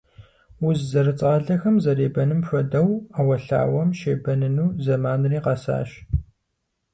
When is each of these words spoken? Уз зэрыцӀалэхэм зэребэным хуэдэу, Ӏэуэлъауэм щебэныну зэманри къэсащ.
Уз 0.67 0.79
зэрыцӀалэхэм 0.91 1.75
зэребэным 1.83 2.41
хуэдэу, 2.47 2.89
Ӏэуэлъауэм 3.13 3.89
щебэныну 3.99 4.73
зэманри 4.83 5.39
къэсащ. 5.45 5.89